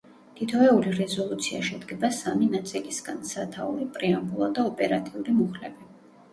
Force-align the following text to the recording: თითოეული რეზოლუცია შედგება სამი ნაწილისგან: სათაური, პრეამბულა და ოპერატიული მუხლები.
თითოეული 0.37 0.93
რეზოლუცია 0.99 1.59
შედგება 1.67 2.11
სამი 2.21 2.49
ნაწილისგან: 2.55 3.21
სათაური, 3.35 3.89
პრეამბულა 4.01 4.51
და 4.59 4.67
ოპერატიული 4.75 5.41
მუხლები. 5.41 5.91